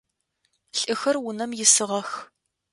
[0.77, 2.09] Лӏыхэр унэм исыгъэх.